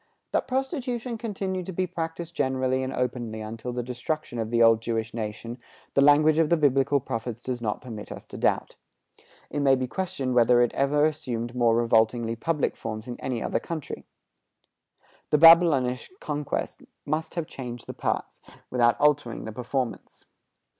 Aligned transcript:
That 0.31 0.47
prostitution 0.47 1.15
continued 1.19 1.67
to 1.67 1.71
be 1.71 1.85
practiced 1.85 2.33
generally 2.33 2.81
and 2.81 2.91
openly 2.91 3.41
until 3.41 3.71
the 3.71 3.83
destruction 3.83 4.39
of 4.39 4.49
the 4.49 4.63
old 4.63 4.81
Jewish 4.81 5.13
nation, 5.13 5.59
the 5.93 6.01
language 6.01 6.39
of 6.39 6.49
the 6.49 6.57
Biblical 6.57 6.99
prophets 6.99 7.43
does 7.43 7.61
not 7.61 7.83
permit 7.83 8.11
us 8.11 8.25
to 8.29 8.37
doubt. 8.37 8.77
It 9.51 9.59
may 9.59 9.75
be 9.75 9.85
questioned 9.85 10.33
whether 10.33 10.59
it 10.63 10.73
ever 10.73 11.05
assumed 11.05 11.53
more 11.53 11.75
revoltingly 11.75 12.35
public 12.35 12.75
forms 12.75 13.07
in 13.07 13.19
any 13.19 13.43
other 13.43 13.59
country. 13.59 14.07
The 15.29 15.37
Babylonish 15.37 16.09
conquest 16.19 16.81
must 17.05 17.35
have 17.35 17.45
changed 17.45 17.85
the 17.85 17.93
parts, 17.93 18.41
without 18.71 18.99
altering 18.99 19.45
the 19.45 19.51
performance. 19.51 20.25